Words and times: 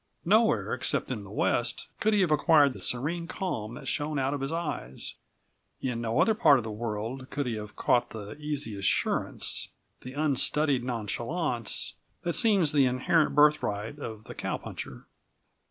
Nowhere, 0.25 0.73
except 0.73 1.11
in 1.11 1.23
the 1.23 1.29
West, 1.29 1.87
could 1.99 2.15
he 2.15 2.21
have 2.21 2.31
acquired 2.31 2.73
the 2.73 2.81
serene 2.81 3.27
calm 3.27 3.75
that 3.75 3.87
shone 3.87 4.17
out 4.17 4.33
of 4.33 4.41
his 4.41 4.51
eyes; 4.51 5.13
in 5.79 6.01
no 6.01 6.19
other 6.19 6.33
part 6.33 6.57
of 6.57 6.63
the 6.63 6.71
world 6.71 7.29
could 7.29 7.45
he 7.45 7.53
have 7.53 7.75
caught 7.75 8.09
the 8.09 8.35
easy 8.39 8.75
assurance, 8.75 9.67
the 10.01 10.13
unstudied 10.13 10.83
nonchalance, 10.83 11.93
that 12.23 12.33
seems 12.33 12.71
the 12.71 12.87
inherent 12.87 13.35
birthright 13.35 13.99
of 13.99 14.23
the 14.23 14.33
cowpuncher. 14.33 15.05